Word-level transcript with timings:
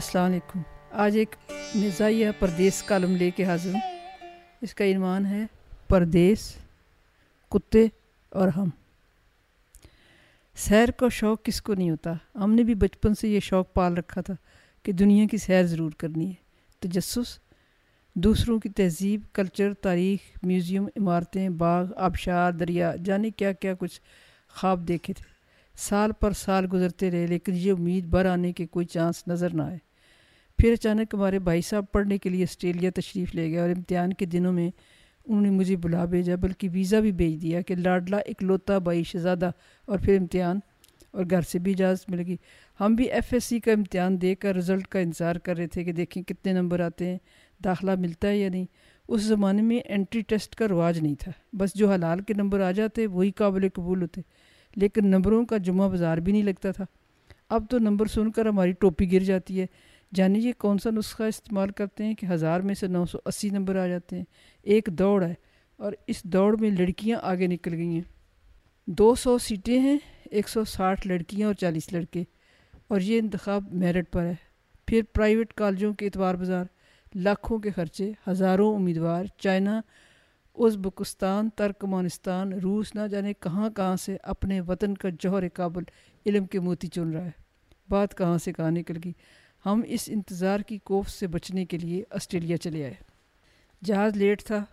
السلام 0.00 0.30
علیکم۔ 0.30 0.60
آج 0.90 1.16
ایک 1.16 1.34
مزاحیہ 1.74 2.28
پردیس 2.38 2.82
کالم 2.82 3.16
لے 3.16 3.30
کے 3.30 3.44
حاضر 3.44 3.70
ہوں۔ 3.74 3.80
اس 4.60 4.74
کا 4.74 4.84
عنوان 4.84 5.26
ہے 5.26 5.42
پردیس، 5.88 6.54
کتے 7.50 7.86
اور 8.30 8.48
ہم۔ 8.48 8.68
سیر 10.56 10.90
کا 10.90 11.08
شوق 11.08 11.42
کس 11.42 11.62
کو 11.62 11.74
نہیں 11.74 11.90
ہوتا؟ 11.90 12.12
ہم 12.34 12.54
نے 12.54 12.62
بھی 12.62 12.74
بچپن 12.74 13.14
سے 13.14 13.28
یہ 13.28 13.40
شوق 13.40 13.74
پال 13.74 13.94
رکھا 13.94 14.20
تھا 14.20 14.34
کہ 14.82 14.92
دنیا 14.92 15.26
کی 15.30 15.36
سیر 15.36 15.62
ضرور 15.62 15.90
کرنی 15.90 16.28
ہے۔ 16.28 16.34
تجسس، 16.78 17.38
دوسروں 18.14 18.60
کی 18.60 18.68
تہذیب، 18.68 19.20
کلچر، 19.32 19.74
تاریخ، 19.74 20.38
میوزیم، 20.42 20.84
عمارتیں، 20.84 21.48
باغ، 21.48 21.84
آبشار، 21.96 22.52
دریا، 22.52 22.94
جانے 23.04 23.30
کیا 23.30 23.52
کیا 23.52 23.74
کچھ 23.74 24.00
خواب 24.48 24.88
دیکھے 24.88 25.14
تھے۔ 25.14 25.24
سال 25.78 26.12
پر 26.12 26.32
سال 26.32 26.66
گزرتے 26.72 27.10
رہے، 27.10 27.26
لیکن 27.26 27.52
یہ 27.54 27.72
امید 27.72 28.04
بر 28.06 28.26
آنے 28.26 28.52
کے 28.52 28.66
کوئی 28.66 28.86
چانس 28.86 29.28
نظر 29.28 29.54
نہ 29.54 29.62
آئے۔ 29.62 29.89
پھر 30.60 30.72
اچانک 30.72 31.14
ہمارے 31.14 31.38
بھائی 31.38 31.62
صاحب 31.62 31.84
پڑھنے 31.92 32.18
کے 32.18 32.28
لیے 32.28 32.42
آسٹریلیا 32.42 32.90
تشریف 32.94 33.34
لے 33.34 33.50
گئے 33.50 33.58
اور 33.58 33.70
امتحان 33.70 34.12
کے 34.12 34.26
دنوں 34.26 34.52
میں 34.52 34.70
انہوں 35.26 35.42
نے 35.42 35.50
مجھے 35.50 35.76
بلا 35.76 36.04
بھیجا، 36.04 36.34
بلکہ 36.34 36.68
ویزا 36.72 37.00
بھی 37.00 37.12
بھیج 37.12 37.42
دیا 37.42 37.60
کہ 37.60 37.74
لاڈلا 37.74 38.16
اکلوتا 38.16 38.78
بھائی 38.78 39.02
شہزادہ 39.02 39.50
اور 39.86 39.98
پھر 39.98 40.18
امتحان 40.18 40.60
اور 41.10 41.24
گھر 41.30 41.40
سے 41.40 41.58
بھی 41.58 41.72
اجازت 41.72 42.10
ملے 42.10 42.26
گی۔ 42.26 42.36
ہم 42.80 42.94
بھی 42.94 43.04
ایف 43.04 43.32
ایس 43.32 43.44
سی 43.44 43.60
کا 43.60 43.72
امتحان 43.72 44.20
دے 44.20 44.34
کر 44.34 44.56
رزلٹ 44.56 44.86
کا 44.86 44.98
انتظار 44.98 45.36
کر 45.36 45.56
رہے 45.56 45.66
تھے 45.66 45.84
کہ 45.84 45.92
دیکھیں 45.92 46.22
کتنے 46.22 46.52
نمبر 46.52 46.80
آتے 46.80 47.06
ہیں، 47.06 47.18
داخلہ 47.64 47.90
ملتا 47.94 48.28
ہے 48.28 48.38
یا 48.38 48.48
نہیں۔ 48.48 48.66
اس 49.08 49.22
زمانے 49.22 49.62
میں 49.62 49.80
انٹری 49.84 50.20
ٹیسٹ 50.20 50.54
کا 50.54 50.68
رواج 50.68 50.98
نہیں 50.98 51.14
تھا۔ 51.18 51.32
بس 51.52 51.74
جو 51.74 51.92
حلال 51.92 52.20
کے 52.20 52.34
نمبر 52.34 52.60
آ 52.60 52.70
جاتے، 52.70 53.06
وہی 53.06 53.30
قابل 53.30 53.68
قبول 53.74 54.02
ہوتے۔ 54.02 54.20
لیکن 54.76 55.06
نمبروں 55.06 55.46
کا 55.46 55.56
جمعہ 55.56 55.88
بازار 55.88 56.18
بھی 56.18 56.32
نہیں 56.32 56.42
لگتا 56.42 56.72
تھا۔ 56.72 56.84
اب 57.48 57.64
تو 57.70 57.78
نمبر 57.78 58.06
سن 58.06 58.30
کر 58.30 58.46
ہماری 58.46 58.72
ٹوپی 58.72 59.12
گر 59.12 59.20
جاتی 59.20 59.60
ہے۔ 59.60 59.66
جانی 60.14 60.40
جی 60.40 60.48
یہ 60.48 60.52
کون 60.58 60.78
سا 60.78 60.90
نسخہ 60.90 61.22
استعمال 61.22 61.70
کرتے 61.70 62.04
ہیں 62.04 62.14
کہ 62.14 62.26
ہزار 62.26 62.60
میں 62.60 62.74
سے 62.74 62.86
نو 62.86 63.06
سو 63.06 63.18
اسی 63.24 63.50
نمبر 63.50 63.76
آ 63.76 63.86
جاتے 63.86 64.16
ہیں؟ 64.16 64.24
ایک 64.62 64.86
دوڑ 64.86 65.24
ہے 65.24 65.34
اور 65.76 65.92
اس 66.06 66.22
دوڑ 66.24 66.60
میں 66.60 66.70
لڑکیاں 66.70 67.18
آگے 67.22 67.46
نکل 67.46 67.74
گئی 67.74 67.88
ہیں۔ 67.88 68.00
دو 68.86 69.14
سو 69.14 69.38
سیٹیں 69.38 69.80
ہیں، 69.80 69.98
ایک 70.30 70.48
سو 70.48 70.64
ساٹھ 70.64 71.06
لڑکیاں 71.06 71.46
اور 71.46 71.54
چالیس 71.54 71.92
لڑکے۔ 71.92 72.24
اور 72.88 73.00
یہ 73.00 73.18
انتخاب 73.18 73.74
میرٹ 73.74 74.12
پر 74.12 74.22
ہے۔ 74.22 74.34
پھر 74.86 75.02
پرائیویٹ 75.12 75.52
کالجوں 75.52 75.94
کے 75.94 76.06
اتوار 76.06 76.34
بازار، 76.34 76.64
لاکھوں 77.14 77.58
کے 77.58 77.70
خرچے، 77.70 78.12
ہزاروں 78.28 78.74
امیدوار، 78.74 79.24
چائنا، 79.38 79.80
ازبکستان، 80.54 81.50
ترکمانستان، 81.50 82.52
روس، 82.52 82.94
نہ 82.94 83.06
جانے 83.06 83.32
کہاں 83.32 83.70
کہاں 83.70 83.96
سے 83.96 84.16
اپنے 84.22 84.60
وطن 84.60 84.94
کا 84.94 85.08
جوہر 85.20 85.48
قابل 85.48 85.82
علم 86.26 86.46
کے 86.46 86.60
موتی 86.60 86.88
چن 86.88 87.10
رہا 87.10 87.24
ہے۔ 87.24 87.30
بات 87.88 88.18
کہاں 88.18 88.38
سے 88.38 88.52
کہاں 88.52 88.70
نکل 88.70 88.96
گئی؟ 89.04 89.12
ہم 89.66 89.82
اس 89.86 90.04
انتظار 90.12 90.60
کی 90.60 90.78
کوف 90.78 91.08
سے 91.10 91.26
بچنے 91.26 91.64
کے 91.64 91.78
لیے 91.78 92.02
آسٹریلیا 92.10 92.56
چلے 92.56 92.84
آئے۔ 92.84 92.94
جہاز 93.84 94.16
لیٹ 94.16 94.44
تھا، 94.44 94.64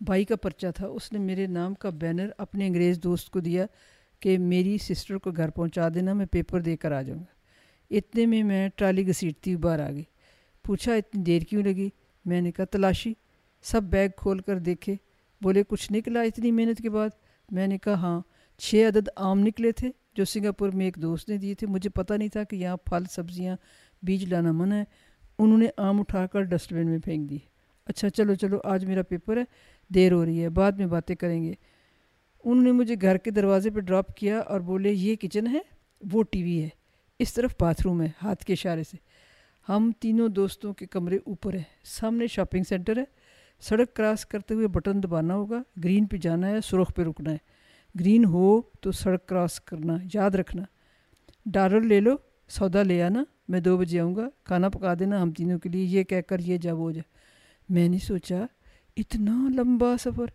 بھائی 0.00 0.24
کا 0.24 0.36
پرچہ 0.36 0.66
تھا، 0.76 0.86
اس 0.86 1.12
نے 1.12 1.18
میرے 1.18 1.46
نام 1.46 1.74
کا 1.74 1.90
بینر 1.90 2.28
اپنے 2.38 2.66
انگریز 2.66 3.00
دوست 3.02 3.30
کو 3.30 3.40
دیا 3.40 3.66
کہ 4.20 4.38
میری 4.38 4.78
سسٹر 4.78 5.18
کو 5.18 5.30
گھر 5.30 5.50
پہنچا 5.50 5.88
دینا، 5.94 6.12
میں 6.12 6.26
پیپر 6.26 6.60
دے 6.60 6.76
کر 6.76 6.92
آ 6.92 7.02
جاؤں 7.02 7.20
گا۔ 7.20 7.24
اتنے 7.90 8.26
میں 8.26 8.42
میں 8.42 8.68
ٹرالی 8.76 9.08
گھسیٹتی 9.08 9.56
باہر 9.56 9.80
آ 9.80 9.90
گئی۔ 9.90 10.04
پوچھا، 10.64 10.94
اتنی 10.94 11.22
دیر 11.22 11.42
کیوں 11.42 11.62
لگی؟ 11.62 11.88
میں 12.24 12.40
نے 12.40 12.52
کہا، 12.52 12.64
تلاشی۔ 12.64 13.14
سب 13.62 13.82
بیگ 13.82 14.08
کھول 14.16 14.38
کر 14.38 14.58
دیکھے۔ 14.58 14.94
بولے، 15.42 15.62
کچھ 15.68 15.92
نکلا 15.92 16.22
اتنی 16.22 16.52
محنت 16.52 16.82
کے 16.82 16.90
بعد؟ 16.90 17.08
میں 17.50 17.66
نے 17.66 17.78
کہا 17.78 17.94
ہاں۔ 17.94 18.20
چھ 18.58 18.88
عدد 18.88 19.08
آم 19.16 19.40
نکلے 19.40 19.72
تھے 19.72 19.90
جو 20.14 20.24
سنگاپور 20.24 20.68
میں 20.68 20.84
ایک 20.84 20.96
دوست 21.02 21.28
نے 21.28 21.36
دیے 21.36 21.54
تھے۔ 21.54 21.66
مجھے 21.66 21.90
پتہ 21.90 22.14
نہیں 22.14 22.28
تھا 22.28 22.44
کہ 22.44 22.56
یہاں 22.56 22.76
پھل، 22.76 23.04
سبزیاں 23.10 23.56
بیج 24.06 24.24
لانا 24.24 24.52
منع 24.52 24.74
ہے۔ 24.74 24.84
انہوں 25.38 25.58
نے 25.58 25.66
آم 25.76 26.00
اٹھا 26.00 26.26
کر 26.26 26.42
ڈسٹ 26.42 26.72
بن 26.72 26.86
میں 26.86 26.98
پھینک 26.98 27.30
دی۔ 27.30 27.38
اچھا 27.86 28.10
چلو 28.10 28.34
چلو، 28.34 28.58
آج 28.64 28.84
میرا 28.84 29.02
پیپر 29.02 29.36
ہے۔ 29.36 29.44
دیر 29.94 30.12
ہو 30.12 30.24
رہی 30.24 30.42
ہے، 30.42 30.48
بعد 30.48 30.72
میں 30.72 30.86
باتیں 30.86 31.16
کریں 31.16 31.42
گے۔ 31.42 31.52
انہوں 32.44 32.64
نے 32.64 32.72
مجھے 32.72 32.94
گھر 33.00 33.16
کے 33.16 33.30
دروازے 33.30 33.70
پہ 33.70 33.80
ڈراپ 33.80 34.16
کیا 34.16 34.38
اور 34.38 34.60
بولے، 34.60 34.92
یہ 34.92 35.16
کچن 35.16 35.46
ہے، 35.46 35.58
وہ 36.12 36.22
ٹی 36.22 36.42
وی 36.42 36.62
ہے۔ 36.62 36.68
اس 37.18 37.34
طرف 37.34 37.54
باتھ 37.60 37.82
روم 37.82 38.02
ہے، 38.02 38.08
ہاتھ 38.22 38.44
کے 38.44 38.52
اشارے 38.52 38.82
سے۔ 38.82 38.96
ہم 39.68 39.90
تینوں 40.00 40.28
دوستوں 40.28 40.74
کے 40.74 40.86
کمرے 40.86 41.16
اوپر 41.16 41.54
ہیں۔ 41.54 41.62
سامنے 41.84 42.26
شاپنگ 42.26 42.62
سینٹر 42.68 42.98
ہے۔ 42.98 43.04
سڑک 43.60 43.94
کراس 43.94 44.26
کرتے 44.26 44.54
ہوئے 44.54 44.68
بٹن 44.68 45.02
دبانا 45.02 45.34
ہوگا۔ 45.34 45.62
گرین 45.84 46.06
پہ 46.06 46.16
جانا 46.16 46.48
ہے، 46.48 46.60
سرخ 46.64 46.94
پہ 46.94 47.02
رکنا 47.02 47.32
ہے۔ 47.32 47.38
گرین 48.00 48.24
ہو 48.24 48.60
تو 48.60 48.92
سڑک 48.92 49.26
کراس 49.26 49.60
کرنا، 49.60 49.96
یاد 50.14 50.30
رکھنا۔ 50.30 50.62
ڈالر 51.46 51.80
لے 51.80 52.00
لو۔ 52.00 52.16
سودا 52.48 52.82
لے 52.82 53.02
آنا، 53.02 53.24
میں 53.48 53.60
دو 53.60 53.76
بجے 53.76 54.00
آؤں 54.00 54.16
گا، 54.16 54.28
کھانا 54.44 54.68
پکا 54.68 54.94
دینا، 54.98 55.22
ہم 55.22 55.30
تینوں 55.30 55.58
کے 55.58 55.68
لیے 55.68 55.84
یہ 55.84 56.04
کہہ 56.04 56.20
کر 56.20 56.38
یہ 56.38 56.56
جا 56.56 56.72
وہ 56.72 56.90
جا 56.90 57.02
میں 57.68 57.88
نے 57.88 57.98
سوچا، 57.98 58.46
اتنا 58.96 59.48
لمبا 59.54 59.96
سفر، 59.96 60.26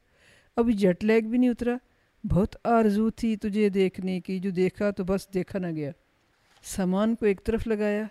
ابھی 0.56 0.74
جٹ 0.74 1.04
لیگ 1.04 1.22
بھی 1.22 1.38
نہیں 1.38 1.50
اترا۔ 1.50 1.78
بہت 2.24 2.56
آرزو 2.64 3.10
تھی 3.10 3.36
تجھے 3.36 3.70
دیکھنے 3.70 4.22
کی، 4.22 4.40
جو 4.40 4.50
دیکھا 4.50 4.92
تو 4.92 5.04
بس 5.04 5.28
دیکھا 5.34 5.60
نہ 5.60 5.68
گیا۔ 5.76 5.92
سامان 6.64 7.16
کو 7.16 7.26
ایک 7.26 7.44
طرف 7.44 7.68
لگایا، 7.68 8.04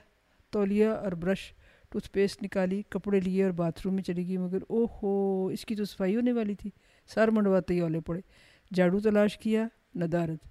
تولیہ 0.50 0.86
اور 0.86 1.12
برش 1.12 1.52
ٹوتھ 1.88 2.10
پیسٹ 2.10 2.42
نکالی، 2.42 2.82
کپڑے 2.88 3.20
لیے 3.20 3.44
اور 3.44 3.50
باتھ 3.50 3.80
روم 3.84 3.94
میں 3.94 4.02
چلی 4.02 4.28
گئی۔ 4.28 4.36
مگر 4.36 4.58
او 4.68 4.84
ہو 4.84 5.46
اس 5.46 5.64
کی 5.64 5.74
تو 5.74 5.84
صفائی 5.84 6.16
ہونے 6.16 6.32
والی 6.32 6.54
تھی۔ 6.54 6.70
سر 7.14 7.28
منڈواتے 7.28 7.74
ہی 7.74 7.80
اولے 7.80 8.00
پڑے۔ 8.00 8.20
جھاڑو 8.74 9.00
تلاش 9.00 9.38
کیا، 9.38 9.68
ندارت۔ 9.96 10.48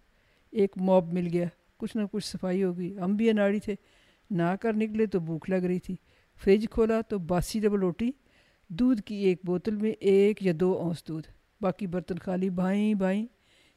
ایک 0.51 0.71
موب 0.75 1.13
مل 1.13 1.27
گیا۔ 1.33 1.45
کچھ 1.79 1.97
نہ 1.97 2.01
کچھ 2.11 2.25
صفائی 2.25 2.63
ہو 2.63 2.77
گئی 2.77 2.97
ہم 2.99 3.15
بھی 3.15 3.29
اناڑی 3.29 3.59
تھے۔ 3.59 3.75
نہ 4.29 4.55
کر 4.61 4.73
نکلے 4.73 5.05
تو 5.05 5.19
بھوک 5.19 5.49
لگ 5.49 5.65
رہی 5.69 5.79
تھی۔ 5.79 5.95
فریج 6.43 6.65
کھولا 6.71 7.01
تو 7.01 7.17
باسی 7.19 7.59
ڈبل 7.59 7.79
روٹی 7.79 8.11
دودھ 8.67 9.01
کی 9.01 9.15
ایک 9.15 9.39
بوتل 9.43 9.75
میں 9.75 9.91
ایک 9.99 10.43
یا 10.43 10.53
دو 10.59 10.71
اونس 10.73 11.07
دودھ۔ 11.07 11.27
باقی 11.61 11.87
برتن 11.87 12.17
خالی 12.17 12.49
بھائیں 12.49 12.93
بھائیں 12.93 13.25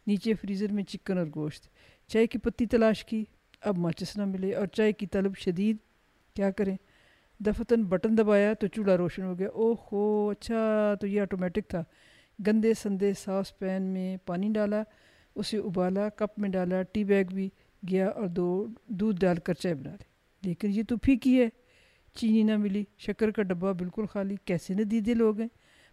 نیچے 0.07 0.35
فریزر 0.35 0.73
میں 0.73 0.85
چکن 0.85 1.19
اور 1.19 1.27
گوشت۔ 1.35 1.69
چائے 2.09 2.27
کی 2.27 2.39
پتی 2.39 2.67
تلاش 2.67 3.05
کی۔ 3.05 3.25
اب 3.61 3.79
ماچس 3.79 4.17
نہ 4.17 4.25
ملے 4.25 4.55
اور 4.55 4.67
چائے 4.67 4.93
کی 4.93 5.07
طلب 5.07 5.37
شدید۔ 5.37 5.77
کیا 6.35 6.51
کریں؟ 6.51 6.77
دفتن 7.39 7.85
بٹن 7.85 8.19
دبایا 8.19 8.53
تو 8.55 8.67
چولہا 8.67 8.97
روشن 8.97 9.23
ہو 9.23 9.39
گیا۔ 9.39 9.49
او 9.49 9.73
ہو 9.73 10.31
اچھا 10.31 10.95
تو 11.01 11.07
یہ 11.07 11.21
آٹومیٹک 11.21 11.69
تھا۔ 11.69 11.83
گندے 12.47 12.75
سندے 12.75 13.13
ساس 13.15 13.59
پین 13.59 13.83
میں 13.83 14.17
پانی 14.27 14.49
ڈالا، 14.53 14.83
اسے 15.35 15.59
ابالا، 15.59 16.09
کپ 16.09 16.39
میں 16.39 16.49
ڈالا، 16.49 16.83
ٹی 16.83 17.05
بیگ 17.05 17.25
بھی۔ 17.25 17.49
گیا 17.91 18.09
اور 18.09 18.27
دو 18.27 18.67
دودھ 18.87 19.21
ڈال 19.21 19.37
کر 19.37 19.55
چائے 19.55 19.75
بنا 19.75 19.91
لی۔ 19.91 20.05
لیکن 20.43 20.71
یہ 20.71 20.83
تو 20.89 20.97
پھیکی 20.97 21.43
ہے۔ 21.43 21.49
چینی 22.15 22.43
نہ 22.43 22.57
ملی۔ 22.57 22.85
شکر 22.99 23.31
کا 23.31 23.43
ڈبہ 23.43 23.73
بالکل 23.73 24.07
خالی۔ 24.07 24.37
کیسے 24.45 24.75
نہ 24.75 24.83
دیدے 24.83 25.15
لوگ 25.15 25.41
ہیں؟ 25.41 25.49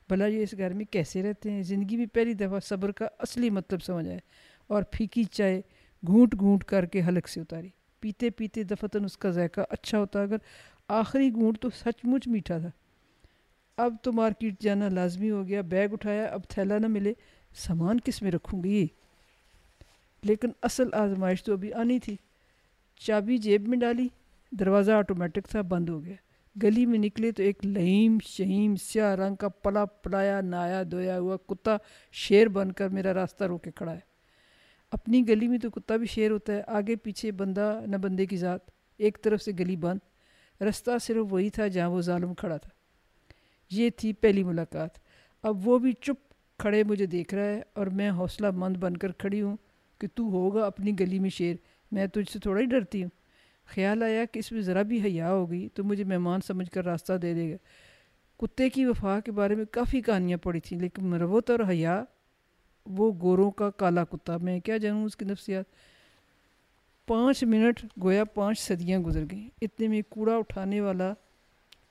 بھلا 0.10 0.26
یہ 0.26 0.44
اس 0.44 0.54
گھر 0.58 0.74
میں 0.74 0.86
کیسے 0.86 1.24
رہتے 1.24 1.52
ہیں؟ 1.52 1.64
زندگی 1.64 1.98
میں 1.98 2.06
پہلی 2.06 2.34
دفعہ 2.34 2.60
صبر 2.60 2.92
کا 2.92 3.08
اصلی 3.20 3.50
مطلب 3.50 3.84
سمجھ 3.84 4.08
آئے 4.08 4.20
اور 4.68 4.84
پھیکی 4.92 5.24
چائے 5.24 5.62
گھونٹ 6.08 6.36
گھونٹ 6.40 6.64
کر 6.64 6.86
کے 6.86 7.02
حلق 7.08 7.28
سے 7.28 7.42
اتاری۔ 7.42 7.70
پیتے 8.00 8.30
پیتے 8.30 8.64
دفتن 8.64 9.06
اس 9.06 9.18
کا 9.18 9.30
ذائقہ 9.30 9.62
اچھا 9.70 10.00
ہوتا، 10.00 10.22
اگر 10.22 10.38
آخری 10.88 11.34
گھونٹ 11.34 11.60
تو 11.60 11.70
سچ 11.70 12.00
مچ 12.04 12.28
میٹھا 12.28 12.58
تھا۔ 12.58 12.70
اب 13.78 13.96
تو 14.02 14.12
مارکیٹ 14.14 14.62
جانا 14.62 14.90
لازمی 14.90 15.30
ہو 15.32 15.48
گیا۔ 15.48 15.62
بیگ 15.62 15.90
اٹھایا، 15.92 16.26
اب 16.26 16.42
تھیلا 16.50 16.78
نہ 16.78 16.88
ملے۔ 16.88 17.14
سامان 17.56 18.00
کس 18.00 18.22
میں 18.22 18.32
رکھوں 18.32 18.64
گی؟ 18.64 18.88
لیکن 20.24 20.48
اصل 20.62 20.94
آزمائش 20.94 21.44
تو 21.44 21.54
ابھی 21.54 21.74
آنی 21.74 22.00
تھی۔ 22.00 22.16
چابی 22.96 23.38
جیب 23.38 23.68
میں 23.68 23.78
ڈالی، 23.78 24.08
دروازہ 24.52 24.92
آٹومیٹک 24.92 25.48
تھا، 25.48 25.62
بند 25.62 25.90
ہو 25.90 26.06
گیا۔ 26.06 26.16
گلی 26.64 26.86
میں 26.86 27.00
نکلے 27.00 27.32
تو 27.32 27.44
ایک 27.44 27.66
لہیم 27.66 28.18
شہیم 28.24 28.76
سیاہ 28.76 29.16
رنگ 29.16 29.36
کا 29.36 29.50
پلا 29.50 29.86
پلایا، 29.86 30.42
نایا 30.42 30.84
دھویا 30.92 31.20
ہوا 31.20 31.38
کتا 31.38 31.78
شیر 32.12 32.48
بن 32.48 32.72
کر 32.72 32.90
میرا 32.90 33.14
راستہ 33.14 33.44
رو 33.44 33.58
کے 33.58 33.72
کھڑا 33.72 33.94
ہے۔ 33.94 34.00
اپنی 34.92 35.28
گلی 35.28 35.48
میں 35.48 35.60
تو 35.60 35.70
کتا 35.70 35.96
بھی 35.96 36.08
شیر 36.08 36.32
ہوتا 36.32 36.54
ہے، 36.54 36.62
آگے 36.68 36.96
پیچھے 36.96 37.32
بندہ 37.32 37.80
نہ 37.88 37.98
بندے 37.98 38.26
کی 38.26 38.38
ذات، 38.38 38.60
ایک 38.98 39.18
طرف 39.22 39.42
سے 39.42 39.52
گلی 39.60 39.76
بند۔ 39.76 40.00
رستہ 40.62 40.92
صرف 41.02 41.26
وہی 41.30 41.50
تھا 41.50 41.68
جہاں 41.68 41.90
وہ 41.90 42.02
ظالم 42.02 42.34
کھڑا 42.34 42.58
تھا۔ 42.58 42.70
یہ 43.72 43.90
تھی 43.90 44.14
پہلی 44.14 44.44
ملاقات۔ 44.44 44.90
اب 45.44 45.68
وہ 45.68 45.80
بھی 45.80 45.92
چپ 45.92 46.34
کھڑے 46.60 46.84
مجھے 46.84 47.06
دیکھ 47.06 47.34
رہا 47.34 47.44
ہے 47.44 47.62
اور 47.74 47.88
میں 47.88 48.12
حوصلہ 48.12 48.48
مند 48.52 48.78
بن 48.78 48.98
کر 48.98 49.12
کھڑی 49.12 49.42
ہوں۔ 49.42 49.58
کہ 50.00 50.08
تو 50.16 50.24
ہوگا 50.24 50.66
اپنی 50.66 51.00
گلی 51.00 51.20
میں 51.20 51.30
شیر۔ 51.30 51.56
میں 51.92 52.08
تجھ 52.08 52.32
سے 52.32 52.40
تھوڑا 52.40 52.62
ہی 52.62 52.66
ڈرتی 52.66 53.04
ہوں۔ 53.04 53.10
خیال 53.66 54.04
آیا 54.04 54.26
کہ 54.26 54.40
اس 54.40 54.52
میں 54.52 54.62
ذرا 54.62 54.82
بھی 54.82 55.02
حیا 55.02 55.32
ہوگی 55.32 55.70
تو 55.74 55.84
مجھے 55.84 56.04
مہمان 56.04 56.40
سمجھ 56.48 56.72
کر 56.72 56.86
راستہ 56.86 57.14
دے 57.14 57.34
دے 57.34 57.52
گا۔ 57.52 57.58
کتے 58.38 58.70
کی 58.70 58.86
وفا 58.86 59.20
کے 59.20 59.32
بارے 59.32 59.56
میں 59.56 59.66
کافی 59.72 60.02
کہانیاں 60.02 60.38
پڑھی 60.38 60.60
تھیں، 60.60 60.80
لیکن 60.80 61.06
مروت 61.06 61.50
اور 61.50 61.60
حیا، 61.70 62.04
وہ 62.86 63.12
گوروں 63.22 63.52
کا 63.52 63.70
کالا 63.70 64.04
کتا۔ 64.04 64.38
میں 64.38 64.60
کیا 64.60 64.78
جانوں 64.78 65.06
اس 65.06 65.16
کی 65.16 65.26
نفسیات؟ 65.26 65.66
پانچ 67.08 67.44
منٹ 67.44 67.86
گویا 68.02 68.24
پانچ 68.24 68.60
صدیاں 68.60 69.00
گزر 69.00 69.24
گئیں۔ 69.32 69.50
اتنے 69.62 69.88
میں 69.88 70.02
کوڑا 70.10 70.38
اٹھانے 70.38 70.82
والا 70.82 71.14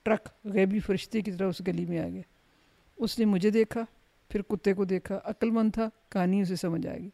ٹرک 0.03 0.29
غیبی 0.45 0.79
فرشتے 0.79 1.21
کی 1.21 1.31
طرح 1.31 1.47
اس 1.47 1.61
گلی 1.67 1.85
میں 1.85 1.99
آ 1.99 2.07
گیا۔ 2.07 2.21
اس 2.97 3.19
نے 3.19 3.25
مجھے 3.25 3.49
دیکھا، 3.49 3.81
پھر 4.29 4.41
کتے 4.41 4.73
کو 4.73 4.85
دیکھا۔ 4.85 5.19
عقل 5.23 5.51
مند 5.51 5.71
تھا 5.73 5.89
کہانی 6.09 6.41
اسے 6.41 6.55
سمجھ 6.55 6.87
آ 6.87 6.97
گئی۔ 6.97 7.09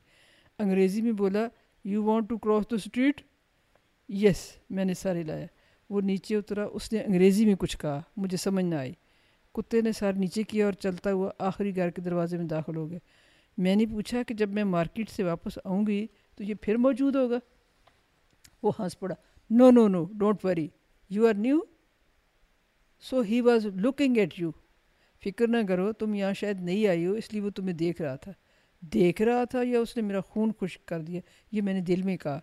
انگریزی 0.60 1.02
میں 1.02 1.12
بولا 1.12 1.48
you 1.84 2.04
want 2.04 2.30
to 2.30 2.38
cross 2.38 2.63
the 2.72 2.75
street 2.75 3.22
yes 4.10 4.52
میں 4.69 4.86
نے 4.86 4.94
سارے 4.94 5.24
لایا 5.24 5.46
وہ 5.90 6.02
نیچے 6.02 6.36
اترا۔ 6.36 6.66
اس 6.74 6.94
نے 6.94 7.00
انگریزی 7.00 7.46
میں 7.46 7.56
کچھ 7.56 7.78
کہا۔ 7.78 8.02
مجھے 8.18 8.38
سمجھ 8.38 8.66
نہ 8.66 8.75
آئی۔ 8.75 8.94
کتے 9.54 9.81
نے 9.81 9.92
سار 9.92 10.13
نیچے 10.13 10.44
کیا 10.44 10.66
اور 10.66 10.74
چلتا 10.74 11.12
ہوا 11.13 11.31
آخری 11.40 11.75
گھر 11.75 11.90
کے 11.90 12.02
دروازے 12.02 12.38
میں 12.38 12.46
داخل 12.46 12.75
ہو 12.75 12.90
گیا۔ 12.90 13.00
میں 13.57 13.75
نے 13.75 13.86
پوچھا 13.86 14.24
کہ 14.24 14.34
جب 14.34 14.50
میں 14.50 14.63
مارکیٹ 14.63 15.10
سے 15.10 15.24
واپس 15.24 15.60
آؤں 15.63 15.88
گی 15.88 16.07
تو 16.36 16.44
یہ 16.44 16.54
پھر 16.62 16.78
موجود 16.78 17.16
ہوگا؟ 17.16 17.40
وہ 18.63 18.72
ہنس 18.80 19.00
پڑا۔ 19.00 19.16
No 19.50 19.72
no 19.72 19.88
no 19.88 20.06
don't 20.06 20.46
worry 20.46 20.68
you 21.10 21.28
are 21.28 21.34
new 21.34 21.60
so 23.00 23.22
he 23.22 23.42
was 23.42 23.66
looking 23.66 24.18
at 24.18 24.34
you 24.38 24.52
فکر 25.25 25.48
نہ 25.48 25.57
کرو، 25.68 25.94
تم 25.94 26.13
یہاں 26.13 26.34
شاید 26.34 26.62
نہیں 26.62 26.88
آئی 26.88 27.06
ہو، 27.06 27.13
اس 27.13 27.34
لیے 27.34 27.42
وہ 27.42 27.50
تمہیں 27.50 27.74
دیکھ 27.74 28.02
رہا 28.02 28.16
تھا۔ 28.16 28.31
دیکھ 28.81 29.22
رہا 29.22 29.44
تھا 29.44 29.62
یا 29.63 29.80
اس 29.80 29.95
نے 29.95 30.01
میرا 30.01 30.22
خون 30.22 30.51
خشک 30.60 30.86
کر 30.86 31.01
دیا؟ 31.01 31.22
یہ 31.51 31.62
میں 31.62 31.74
نے 31.74 31.81
دل 31.81 32.01
میں 32.01 32.18
کہا۔ 32.18 32.39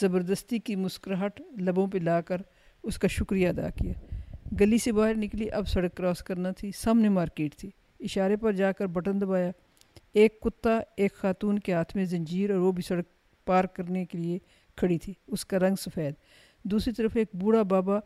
زبردستی 0.00 0.58
کی 0.58 0.76
مسکراہٹ 0.76 1.40
لبوں 1.60 1.86
پہ 1.86 1.98
لا 1.98 2.20
کر 2.20 2.36
اس 2.82 2.98
کا 2.98 3.08
شکریہ 3.08 3.48
ادا 3.48 3.70
کیا۔ 3.70 3.92
گلی 4.60 4.78
سے 4.78 4.92
باہر 4.92 5.14
نکلی، 5.14 5.50
اب 5.50 5.68
سڑک 5.68 5.94
کراس 5.94 6.18
کرنا 6.18 6.50
تھی۔ 6.50 6.70
سامنے 6.76 7.08
مارکیٹ 7.08 7.56
تھی۔ 7.56 7.70
اشارے 8.00 8.36
پر 8.36 8.52
جا 8.52 8.72
کر 8.72 8.86
بٹن 8.86 9.20
دبایا۔ 9.20 9.50
ایک 10.12 10.40
کتا، 10.40 10.80
ایک 10.96 11.12
خاتون 11.14 11.58
کے 11.58 11.72
ہاتھ 11.72 11.96
میں 11.96 12.04
زنجیر 12.04 12.50
اور 12.50 12.58
وہ 12.58 12.72
بھی 12.72 12.82
سڑک 12.82 13.04
پار 13.44 13.64
کرنے 13.64 14.04
کے 14.04 14.18
لیے 14.18 14.38
کھڑی 14.76 14.98
تھی۔ 14.98 15.12
اس 15.26 15.44
کا 15.44 15.58
رنگ 15.58 15.76
سفید۔ 15.76 16.14
دوسری 16.64 16.92
طرف 16.92 17.16
ایک 17.16 17.28
بوڑھا 17.32 17.62
بابا 17.62 17.98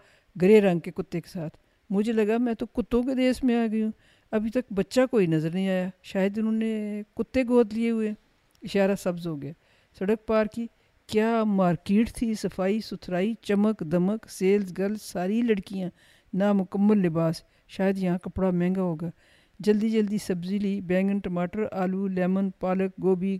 گرے 0.42 0.60
رنگ 0.60 0.78
کے 0.78 0.90
کتے 0.90 1.20
کے 1.20 1.28
ساتھ۔ 1.28 1.56
مجھے 1.90 2.12
لگا، 2.12 2.36
میں 2.38 2.54
تو 2.54 2.66
کتوں 2.66 3.02
کے 3.02 3.14
دیس 3.14 3.44
میں 3.44 3.56
آ 3.56 3.66
گئی 3.72 3.82
ہوں۔ 3.82 3.90
ابھی 4.30 4.50
تک 4.50 4.72
بچہ 4.72 5.00
کوئی 5.10 5.26
نظر 5.26 5.50
نہیں 5.50 5.68
آیا۔ 5.68 5.88
شاید 6.02 6.38
انہوں 6.38 6.52
نے 6.52 7.02
کتے 7.16 7.42
گود 7.48 7.72
لیے 7.72 7.90
ہوئے۔ 7.90 8.14
اشارہ 8.62 8.94
سبز 8.94 9.26
ہو 9.26 9.42
گیا۔ 9.42 9.52
سڑک 9.98 10.26
پار 10.26 10.46
کی۔ 10.46 10.66
کیا 11.06 11.44
مارکیٹ 11.44 12.12
تھی؟ 12.12 12.34
صفائی، 12.34 12.80
ستھرائی، 12.80 13.34
چمک، 13.42 13.80
دمک، 13.80 14.30
سیلز 14.30 14.72
گرل 14.78 14.94
ساری 15.02 15.42
لڑکیاں۔ 15.42 15.90
نامکمل 16.34 16.98
لباس۔ 16.98 17.42
شاید 17.68 17.98
یہاں 17.98 18.18
کپڑا 18.18 18.50
مہنگا 18.50 18.82
ہوگا۔ 18.82 19.10
جلدی 19.58 19.90
جلدی 19.90 20.18
سبزی 20.18 20.58
لی۔ 20.58 20.80
بینگن، 20.80 21.18
ٹماٹر، 21.18 21.64
آلو، 21.72 22.06
لیمن، 22.06 22.50
پالک، 22.50 23.02
گوبھی۔ 23.02 23.38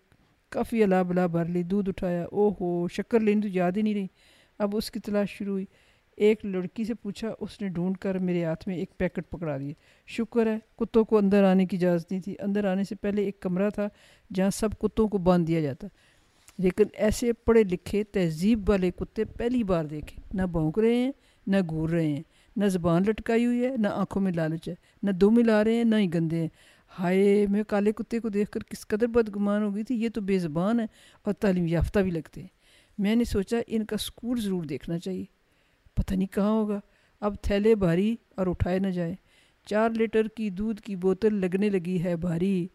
کافی 0.48 0.82
الا 0.82 1.02
بلا 1.02 1.26
بھر 1.26 1.44
لی۔ 1.44 1.62
دودھ 1.62 1.88
اٹھایا۔ 1.88 2.24
او 2.24 2.48
ہو 2.60 2.88
شکر 2.88 3.20
لینی 3.20 3.42
تو 3.42 3.48
یاد 3.48 3.72
ہی 3.76 3.82
نہیں 3.82 3.94
رہی۔ 3.94 4.06
اب 4.58 4.76
اس 4.76 4.90
کی 4.90 5.00
تلاش 5.00 5.30
شروع 5.30 5.52
ہوئی۔ 5.52 5.64
ایک 6.16 6.44
لڑکی 6.44 6.84
سے 6.84 6.94
پوچھا، 6.94 7.28
اس 7.40 7.60
نے 7.60 7.68
ڈھونڈ 7.68 7.96
کر 7.96 8.18
میرے 8.18 8.44
ہاتھ 8.44 8.68
میں 8.68 8.76
ایک 8.76 8.98
پیکٹ 8.98 9.30
پکڑا 9.30 9.58
دیے 9.58 9.74
شکر 10.06 10.46
ہے، 10.46 10.58
کتوں 10.76 11.04
کو 11.04 11.18
اندر 11.18 11.44
آنے 11.44 11.66
کی 11.66 11.76
اجازت 11.76 12.12
نہیں 12.12 12.22
تھی۔ 12.22 12.34
اندر 12.40 12.64
آنے 12.64 12.84
سے 12.84 12.94
پہلے 12.94 13.22
ایک 13.22 13.40
کمرہ 13.40 13.70
تھا 13.70 13.88
جہاں 14.34 14.50
سب 14.50 14.68
کتوں 14.78 15.08
کو 15.08 15.18
باندھ 15.18 15.46
دیا 15.46 15.60
جاتا۔ 15.60 15.86
لیکن 16.58 16.84
ایسے 16.92 17.32
پڑھے 17.32 17.62
لکھے، 17.62 18.04
تہذیب 18.04 18.70
والے 18.70 18.90
کتے 18.90 19.24
پہلی 19.24 19.62
بار 19.62 19.84
دیکھے۔ 19.84 20.22
نہ 20.34 20.42
بھونک 20.42 20.78
رہے 20.78 20.94
ہیں، 20.94 21.12
نہ 21.46 21.56
گور 21.70 21.88
رہے 21.88 22.06
ہیں۔ 22.06 22.22
نہ 22.56 22.64
زبان 22.64 23.02
لٹکائی 23.02 23.46
ہوئی 23.46 23.64
ہے، 23.64 23.76
نہ 23.78 23.88
آنکھوں 23.88 24.22
میں 24.22 24.32
لالچ 24.32 24.68
ہے۔ 24.68 24.74
نہ 25.02 25.10
دو 25.10 25.30
ملا 25.30 25.64
رہے 25.64 25.74
ہیں، 25.74 25.84
نہ 25.84 25.96
ہی 25.96 26.14
گندے 26.14 26.36
ہیں۔ 26.36 26.48
ہائے، 26.98 27.46
میں 27.50 27.62
کالے 27.64 27.92
کتے 27.92 28.20
کو 28.20 28.28
دیکھ 28.28 28.50
کر 28.50 28.60
کس 28.60 28.86
قدر 28.86 29.06
بدگمان 29.06 29.62
ہو 29.62 29.74
گئی 29.74 29.82
تھی۔ 29.82 29.94
یہ 29.94 30.08
تو 30.08 30.20
بے 30.20 30.38
زبان 30.38 30.80
ہے 30.80 30.86
اور 31.22 31.32
تعلیم 31.32 31.66
یافتہ 31.66 31.98
بھی 31.98 32.10
لگتے 32.10 32.40
ہیں۔ 32.40 32.48
میں 32.98 33.16
نے 33.16 33.24
سوچا، 33.24 33.56
ان 33.66 33.84
کا 33.84 33.96
سکول 33.96 34.40
ضرور 34.40 34.62
دیکھنا 34.62 34.98
چاہیے۔ 34.98 35.24
پتہ 35.96 36.14
نہیں 36.14 36.32
کہاں 36.34 36.50
ہوگا۔ 36.50 36.80
اب 37.20 37.34
تھیلے 37.42 37.74
بھاری 37.74 38.16
اور 38.36 38.46
اٹھائے 38.46 38.78
نہ 38.78 38.86
جائے 38.86 39.14
چار 39.66 39.90
لیٹر 39.90 40.28
کی 40.28 40.50
دودھ 40.50 40.80
کی 40.82 40.96
بوتل 40.96 41.34
لگنے 41.34 41.68
لگی 41.68 42.02
ہے 42.04 42.16
بھاری۔ 42.16 42.68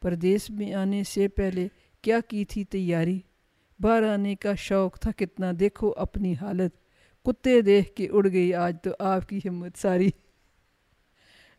پردیس 0.00 0.50
میں 0.50 0.72
آنے 0.74 1.02
سے 1.04 1.28
پہلے 1.28 1.68
کیا 2.02 2.18
کی 2.28 2.44
تھی 2.44 2.64
تیاری؟ 2.64 3.18
باہر 3.80 4.02
آنے 4.02 4.34
کا 4.34 4.54
شوق 4.54 4.98
تھا 4.98 5.10
کتنا۔ 5.16 5.52
دیکھو 5.60 5.92
اپنی 5.96 6.34
حالت۔ 6.40 6.74
کتے 7.24 7.60
دیکھ 7.60 7.92
کے 7.94 8.08
اڑ 8.12 8.26
گئی۔ 8.32 8.54
آج 8.54 8.76
تو 8.82 8.90
آپ 8.98 9.28
کی 9.28 9.38
ہمت 9.48 9.78
ساری۔ 9.78 10.10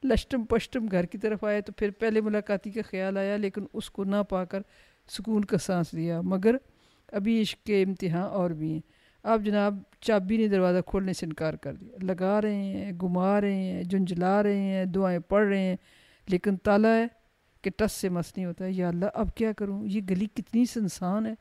لشٹم 0.04 0.46
پشٹم 0.46 0.88
گھر 0.92 1.06
کی 1.06 1.18
طرف 1.18 1.44
آیا 1.44 1.60
تو 1.60 1.72
پھر 1.72 1.92
پہلے 1.92 2.22
ملاقاتی 2.22 2.72
کا 2.72 2.82
خیال 2.90 3.18
آیا، 3.18 3.38
لیکن 3.38 3.66
اس 3.74 3.90
کو 3.90 4.04
نہ 4.04 4.16
پا 4.30 4.46
کر 4.46 4.62
سکون 5.10 5.46
کا 5.46 5.58
سانس 5.58 5.94
لیا۔ 5.94 6.22
مگر 6.22 6.56
ابھی 7.12 7.42
عشق 7.42 7.66
کے 7.66 7.84
امتحان 7.84 8.24
اور 8.24 8.50
بھی 8.50 8.72
ہیں۔ 8.74 8.82
آپ 9.28 9.40
جناب 9.46 9.80
چابی 10.02 10.38
نے 10.38 10.48
دروازہ 10.48 10.78
کھولنے 10.86 11.14
سے 11.14 11.26
انکار 11.26 11.54
کر 11.54 11.74
دیا۔ 11.74 11.98
لگا 12.02 12.42
رہے 12.42 12.56
ہیں، 12.56 12.92
گھما 13.02 13.42
رہے 13.42 13.56
ہیں 13.56 13.84
جنجلا 13.84 14.44
رہے 14.44 14.60
ہیں، 14.60 14.86
دعائیں 14.86 15.20
پڑھ 15.20 15.48
رہے 15.48 15.60
ہیں، 15.60 15.76
لیکن 16.28 16.58
تالا 16.58 16.98
ہے 16.98 17.08
کہ 17.62 17.70
ٹس 17.78 17.92
سے 17.92 18.10
مس 18.10 18.34
نہیں 18.38 18.46
ہوتا 18.46 18.66
ہے۔ 18.66 18.72
یا 18.72 18.88
اللہ، 18.88 19.06
اب 19.14 19.36
کیا 19.36 19.52
کروں؟ 19.52 19.86
یہ 19.86 20.02
گلی 20.10 20.26
کتنی 20.26 20.66
سنسان 20.66 21.26
ہے۔ 21.26 21.34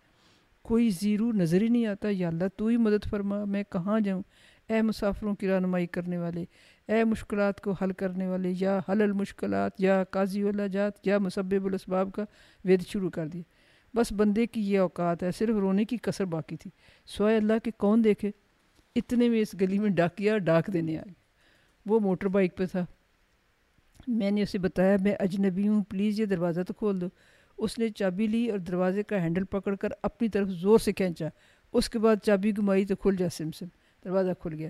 کوئی 0.62 0.90
زیرو 0.90 1.32
نظر 1.32 1.62
ہی 1.62 1.68
نہیں 1.68 1.86
آتا۔ 1.86 2.08
یا 2.10 2.28
اللہ، 2.28 2.44
تو 2.56 2.66
ہی 2.66 2.76
مدد 2.76 3.08
فرما، 3.10 3.44
میں 3.44 3.64
کہاں 3.72 4.00
جاؤں؟ 4.00 4.22
اے 4.68 4.82
مسافروں 4.82 5.34
کی 5.34 5.48
رہنمائی 5.48 5.86
کرنے 5.86 6.18
والے، 6.18 6.44
اے 6.88 7.04
مشکلات 7.04 7.60
کو 7.60 7.72
حل 7.72 7.92
کرنے 7.92 8.26
والے، 8.26 8.52
یا 8.60 8.78
حل 8.78 9.02
المشکلات 9.02 9.72
یا 9.78 10.04
قاضی 10.04 10.42
والا 10.42 10.66
جات، 10.66 11.06
یا 11.06 11.18
مسبب 11.18 11.64
الاسباب 11.64 12.12
کا 12.12 12.24
وید 12.64 12.82
شروع 12.86 13.10
کر 13.10 13.26
دیا۔ 13.26 13.42
بس 13.96 14.12
بندے 14.12 14.46
کی 14.46 14.60
یہ 14.60 14.78
اوقات 14.78 15.22
ہے، 15.22 15.32
صرف 15.32 15.48
رونے 15.48 15.84
کی 15.84 15.96
کثر 16.02 16.24
باقی 16.24 16.56
تھی۔ 16.56 16.70
سوائے 17.06 17.36
اللہ 17.36 17.52
کے 17.64 17.70
کون 17.70 18.04
دیکھے، 18.04 18.30
اتنے 18.96 19.28
میں 19.28 19.40
اس 19.40 19.54
گلی 19.60 19.78
میں 19.78 19.90
ڈاکیا 19.90 20.38
ڈاک 20.38 20.72
دینے 20.72 20.98
آ 20.98 21.02
گیا 21.06 21.12
وہ 21.86 22.00
موٹر 22.00 22.28
بائک 22.28 22.56
پہ 22.56 22.66
تھا۔ 22.66 22.84
میں 24.08 24.30
نے 24.30 24.42
اسے 24.42 24.58
بتایا، 24.58 24.96
میں 25.00 25.14
اجنبی 25.20 25.68
ہوں، 25.68 25.84
پلیز 25.84 26.20
یہ 26.20 26.24
دروازہ 26.24 26.60
تو 26.60 26.74
کھول 26.74 27.00
دو۔ 27.00 27.06
اس 27.58 27.78
نے 27.78 27.88
چابی 27.88 28.26
لی 28.26 28.50
اور 28.50 28.58
دروازے 28.58 29.02
کا 29.02 29.22
ہینڈل 29.22 29.44
پکڑ 29.44 29.74
کر 29.74 29.88
اپنی 30.02 30.28
طرف 30.28 30.48
زور 30.48 30.78
سے 30.78 30.92
کھینچا۔ 30.92 31.28
اس 31.72 31.88
کے 31.88 31.98
بعد 31.98 32.16
چابی 32.24 32.52
گمائی 32.58 32.84
تو 32.84 32.96
کھل 32.96 33.16
جا 33.16 33.28
سم 33.32 33.52
سم 33.52 33.66
دروازہ 34.04 34.30
کھل 34.40 34.54
گیا۔ 34.54 34.68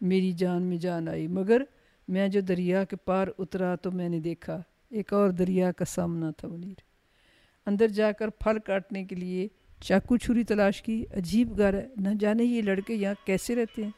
میری 0.00 0.32
جان 0.32 0.62
میں 0.62 0.76
جان 0.76 1.08
آئی، 1.08 1.26
مگر 1.26 1.62
میں 2.08 2.28
جو 2.28 2.40
دریا 2.40 2.84
کے 2.84 2.96
پار 2.96 3.28
اترا 3.38 3.74
تو 3.74 3.90
میں 3.90 4.08
نے 4.08 4.20
دیکھا۔ 4.20 4.62
ایک 4.90 5.12
اور 5.12 5.30
دریا 5.30 5.72
کا 5.72 5.84
سامنا 5.84 6.30
تھا 6.30 6.48
منیر 6.48 6.87
اندر 7.68 7.88
جا 7.88 8.12
کر 8.12 8.28
پھل 8.28 8.58
کاٹنے 8.58 9.04
کے 9.04 9.14
لیے 9.14 9.48
چاقو 9.80 10.16
چھری 10.16 10.44
تلاش 10.44 10.82
کی، 10.82 11.04
عجیب 11.16 11.58
گھر 11.58 11.74
ہے۔ 11.74 11.86
نہ 11.96 12.08
جانے 12.20 12.44
یہ 12.44 12.62
لڑکے 12.62 12.94
یہاں 12.94 13.14
کیسے 13.26 13.54
رہتے 13.54 13.84
ہیں۔ 13.84 13.90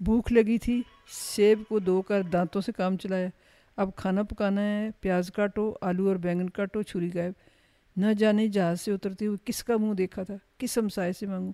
بھوک 0.00 0.32
لگی 0.32 0.58
تھی، 0.58 0.82
سیب 1.10 1.62
کو 1.68 1.78
دو 1.78 2.02
کر 2.02 2.22
دانتوں 2.22 2.60
سے 2.60 2.72
کام 2.72 2.96
چلایا۔ 2.96 3.28
اب 3.76 3.96
کھانا 3.96 4.22
پکانا 4.22 4.60
ہے، 4.60 4.88
پیاز 5.00 5.30
کاٹو، 5.30 5.74
آلو 5.80 6.08
اور 6.08 6.16
بینگن 6.16 6.50
کاٹو، 6.50 6.82
چھری 6.82 7.10
غائب۔ 7.14 7.32
نہ 7.96 8.06
جانے 8.18 8.48
جہاز 8.48 8.80
سے 8.80 8.92
اترتے 8.92 9.26
ہوئے 9.26 9.36
کس 9.44 9.64
کا 9.64 9.76
منہ 9.76 9.94
دیکھا 9.94 10.22
تھا، 10.22 10.36
کس 10.58 10.78
ہمسائے 10.78 11.12
سے 11.12 11.26
مانگوں۔ 11.26 11.52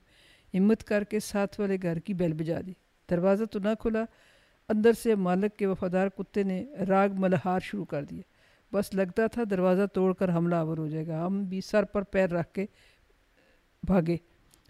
ہمت 0.54 0.84
کر 0.84 1.04
کے 1.04 1.20
ساتھ 1.20 1.60
والے 1.60 1.76
گھر 1.82 1.98
کی 1.98 2.14
بیل 2.14 2.32
بجا 2.32 2.60
دی۔ 2.66 2.72
دروازہ 3.10 3.44
تو 3.44 3.58
نہ 3.58 3.68
کھلا، 3.80 4.04
اندر 4.68 4.92
سے 4.92 5.14
مالک 5.14 5.56
کے 5.56 5.66
وفادار 5.66 6.08
کتے 6.08 6.42
نے 6.42 6.64
راگ 6.88 7.08
ملہار 7.12 7.60
شروع 7.60 7.84
کر 7.84 8.04
دیا۔ 8.04 8.22
بس 8.74 8.94
لگتا 8.94 9.26
تھا 9.26 9.42
دروازہ 9.50 9.82
توڑ 9.92 10.14
کر 10.14 10.34
حملہ 10.34 10.54
آور 10.54 10.78
ہو 10.78 10.86
جائے 10.88 11.06
گا۔ 11.06 11.26
ہم 11.26 11.44
بھی 11.44 11.60
سر 11.60 11.84
پر 11.84 12.02
پیر 12.02 12.30
رکھ 12.30 12.52
کے 12.52 12.66
بھاگے 13.82 14.16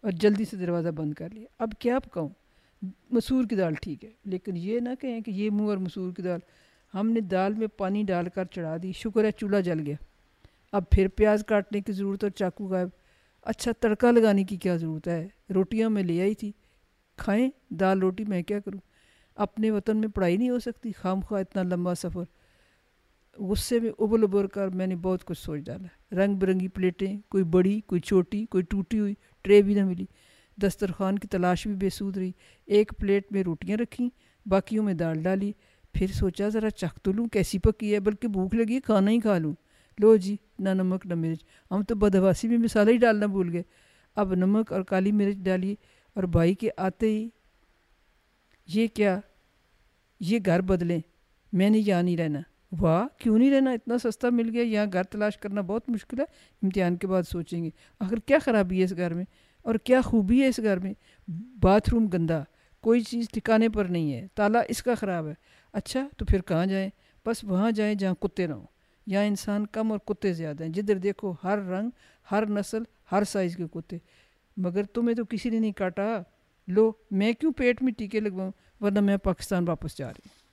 اور 0.03 0.11
جلدی 0.13 0.45
سے 0.45 0.57
دروازہ 0.57 0.89
بند 0.89 1.15
کر 1.15 1.29
لیا۔ 1.31 1.47
اب 1.59 1.69
کیا 1.79 1.99
پکاؤں 1.99 2.29
مسور 3.11 3.45
کی 3.45 3.57
دال 3.57 3.75
ٹھیک 3.75 4.05
ہے، 4.05 4.11
لیکن 4.25 4.57
یہ 4.57 4.81
نہ 4.81 4.89
کہیں 5.01 5.21
کہ 5.21 5.31
یہ 5.31 5.51
منہ 5.51 5.67
اور 5.67 5.77
مسور 5.77 6.13
کی 6.13 6.23
دال۔ 6.23 6.41
ہم 6.95 7.11
نے 7.11 7.21
دال 7.21 7.55
میں 7.55 7.67
پانی 7.67 8.03
ڈال 8.03 8.29
کر 8.29 8.45
چڑھا 8.45 8.77
دی۔ 8.83 8.93
شکر 8.93 9.25
ہے 9.25 9.31
چولہا 9.31 9.61
جل 9.61 9.81
گیا۔ 9.87 9.97
اب 10.73 10.91
پھر 10.91 11.09
پیاز 11.09 11.45
کاٹنے 11.47 11.81
کی 11.81 11.93
ضرورت 11.93 12.25
اور 12.25 12.31
چاقو 12.31 12.67
غائب۔ 12.67 12.89
اچھا 13.43 13.73
تڑکا 13.81 14.11
لگانے 14.11 14.45
کی 14.45 14.57
کیا 14.57 14.77
ضرورت 14.77 15.09
ہے؟ 15.09 15.29
روٹیاں 15.55 15.91
میں 15.91 16.03
لے 16.03 16.21
آئی 16.21 16.35
تھی۔ 16.35 16.53
کھائیں 17.17 17.51
دال 17.71 17.99
روٹی، 17.99 18.25
میں 18.25 18.43
کیا 18.43 18.61
کروں؟ 18.61 18.81
اپنے 19.35 19.71
وطن 19.71 19.97
میں 19.97 20.09
پڑھائی 20.09 20.37
نہیں 20.37 20.51
ہو 20.51 20.59
سکتی۔ 20.59 20.93
خام 20.93 21.21
خواہ 21.21 21.41
اتنا 21.41 21.63
لمبا 21.63 21.95
سفر۔ 21.95 22.44
غصے 23.39 23.81
میں 23.81 23.91
ابل 23.99 24.23
ابر 24.23 24.47
کر 24.47 24.69
میں 24.69 24.87
نے 24.87 24.97
بہت 24.97 25.25
کچھ 25.25 25.39
سوچ 25.39 25.61
ڈالا۔ 25.61 26.17
رنگ 26.17 26.35
برنگی 26.35 26.69
پلیٹیں، 26.69 27.19
کوئی 27.29 27.45
بڑی، 27.45 27.81
کوئی 27.81 28.01
چھوٹی، 28.01 28.47
کوئی 28.47 28.65
ٹوٹی 28.65 28.99
ہوئی، 28.99 29.15
ٹرے 29.43 29.63
بھی 29.63 29.75
نہ 29.75 29.85
ملی۔ 29.85 30.05
دسترخوان 30.63 31.19
کی 31.19 31.29
تلاش 31.29 31.67
بھی 31.67 31.77
بے 31.77 31.91
سود 31.91 32.17
رہی۔ 32.17 32.33
ایک 32.67 32.93
پلیٹ 32.99 33.33
میں 33.33 33.43
روٹیاں 33.43 33.79
رکھیں، 33.79 34.09
باقیوں 34.49 34.85
میں 34.85 34.95
دال 34.95 35.23
ڈالی۔ 35.23 35.53
پھر 35.93 36.07
سوچا 36.07 36.49
ذرا 36.49 36.71
چکھ 36.71 37.01
تو 37.01 37.13
لوں، 37.13 37.27
کیسی 37.27 37.59
پکی 37.59 37.95
ہے، 37.95 38.01
بلکہ 38.01 38.29
بھوک 38.29 38.55
لگی 38.55 38.81
کھانا 38.81 39.11
ہی 39.11 39.21
کھا 39.21 39.39
لوں۔ 39.39 39.55
لو 39.99 40.17
جی 40.17 40.37
نہ 40.59 40.69
نمک، 40.69 41.07
نہ 41.07 41.15
مرچ۔ 41.15 41.45
ہم 41.71 41.83
تو 41.83 41.95
بدہواسی 41.95 42.49
میں 42.49 42.59
مسالہ 42.59 42.91
ہی 42.91 42.97
ڈالنا 42.97 43.27
بھول 43.27 43.53
گئے۔ 43.53 43.63
اب 44.15 44.35
نمک 44.35 44.73
اور 44.73 44.83
کالی 44.83 45.13
مرچ 45.13 45.37
ڈالی 45.37 45.75
اور 46.15 46.25
بھائی 46.25 46.55
کے 46.55 46.69
آتے 46.77 47.07
ہی 47.07 47.29
یہ 48.67 48.87
کیا، 48.87 49.21
یہ 50.21 50.39
گھر 50.47 50.61
بدلیں۔ 50.61 51.01
میں 51.53 51.71
نے 51.71 51.79
یہاں 51.79 52.03
نہیں 52.03 52.17
رہنا۔ 52.17 52.41
واہ 52.81 53.07
کیوں 53.19 53.39
نہیں 53.39 53.51
رہنا 53.51 53.71
اتنا 53.71 53.99
سستا 53.99 54.29
مل 54.31 54.51
گیا؟ 54.53 54.63
یہاں 54.63 54.87
گھر 54.93 55.03
تلاش 55.03 55.37
کرنا 55.37 55.61
بہت 55.61 55.89
مشکل 55.89 56.19
ہے۔ 56.19 56.25
امتحان 56.63 56.97
کے 56.97 57.07
بعد 57.07 57.23
سوچیں 57.23 57.65
گے۔ 57.65 57.71
آخر 58.01 58.17
کیا 58.17 58.39
خرابی 58.39 58.79
ہے 58.79 58.85
اس 58.85 58.97
گھر 58.97 59.15
میں؟ 59.15 59.25
اور 59.63 59.75
کیا 59.75 60.01
خوبی 60.01 60.43
ہے 60.43 60.49
اس 60.49 60.59
گھر 60.59 60.79
میں؟ 60.79 60.95
باتھ 61.63 61.91
روم 61.91 62.07
گندا، 62.07 62.43
کوئی 62.81 63.01
چیز 63.01 63.29
ٹھکانے 63.31 63.69
پر 63.69 63.85
نہیں 63.85 64.13
ہے۔ 64.13 64.27
تالا 64.35 64.63
اس 64.69 64.83
کا 64.83 64.95
خراب 64.95 65.29
ہے۔ 65.29 65.35
اچھا 65.73 66.09
تو 66.17 66.25
پھر 66.25 66.43
کہاں 66.43 66.67
جائیں؟ 66.67 66.91
بس 67.27 67.45
وہاں 67.45 67.71
جائیں 67.71 67.95
جہاں 67.95 68.15
کتے 68.15 68.47
نہ 68.47 68.55
ہوں۔ 68.55 68.67
یہاں 69.07 69.25
انسان 69.25 69.67
کم 69.67 69.93
اور 69.93 69.99
کتے 69.99 70.33
زیادہ 70.33 70.65
ہیں۔ 70.65 70.71
جدھر 70.71 70.97
دیکھو، 70.97 71.35
ہر 71.45 71.59
رنگ، 71.59 71.91
ہر 72.31 72.47
نسل، 72.47 72.83
ہر 73.13 73.25
سائز 73.25 73.57
کے 73.57 73.65
کتے۔ 73.73 73.99
مگر 74.57 74.83
تمہیں 74.85 75.17
تو 75.17 75.25
کسی 75.25 75.51
نے 75.51 75.59
نہیں 75.59 75.73
کاٹا۔ 75.73 76.23
لو، 76.69 76.93
میں 77.11 77.33
کیوں 77.33 77.53
پیٹ 77.53 77.83
میں 77.83 77.93
ٹیکے 77.93 78.21
لگواؤں؟ 78.21 78.53
ورنہ 78.81 79.01
میں 79.01 79.17
پاکستان 79.17 79.69
واپس 79.69 79.99
جا 79.99 80.09
رہی 80.09 80.23
ہوں۔ 80.27 80.44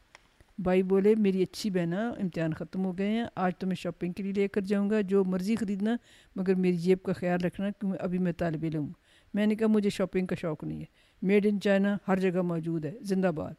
بھائی 0.57 0.83
بولے، 0.83 1.15
میری 1.15 1.43
اچھی 1.43 1.69
بہنا 1.69 2.09
امتحان 2.09 2.53
ختم 2.53 2.85
ہو 2.85 2.97
گئے 2.97 3.09
ہیں، 3.09 3.25
آج 3.35 3.57
تو 3.57 3.67
میں 3.67 3.75
شاپنگ 3.75 4.13
کے 4.13 4.23
لیے 4.23 4.31
لے 4.31 4.47
کر 4.47 4.61
جاؤں 4.61 4.89
گا، 4.89 5.01
جو 5.01 5.23
مرضی 5.23 5.55
خریدنا، 5.55 5.95
مگر 6.35 6.55
میری 6.55 6.77
جیب 6.77 7.03
کا 7.03 7.13
خیال 7.13 7.39
رکھنا 7.41 7.69
کہ 7.69 7.87
میں 7.87 7.97
ابھی 7.99 8.17
میں 8.17 8.31
طالب 8.31 8.59
علم 8.63 8.83
ہوں۔ 8.83 8.93
میں 9.33 9.45
نے 9.45 9.55
کہا، 9.55 9.67
مجھے 9.67 9.89
شاپنگ 9.89 10.25
کا 10.25 10.35
شوق 10.35 10.63
نہیں 10.63 10.79
ہے۔ 10.79 10.85
میڈ 11.21 11.45
ان 11.49 11.59
چائنا 11.59 11.97
ہر 12.07 12.19
جگہ 12.19 12.41
موجود 12.41 12.85
ہے، 12.85 12.91
زندہ 13.01 13.27
باد۔ 13.27 13.53